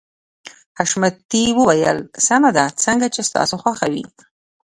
حشمتي 0.77 1.43
وويل 1.57 1.97
سمه 2.27 2.49
ده 2.57 2.65
څنګه 2.85 3.07
چې 3.15 3.21
ستاسو 3.29 3.55
خوښه 3.63 3.87
وي. 3.93 4.05